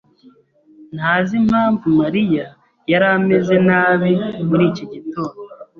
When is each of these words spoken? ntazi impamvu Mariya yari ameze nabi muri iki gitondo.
ntazi 0.95 1.33
impamvu 1.41 1.85
Mariya 2.01 2.45
yari 2.91 3.07
ameze 3.15 3.55
nabi 3.67 4.11
muri 4.47 4.63
iki 4.71 4.85
gitondo. 4.93 5.39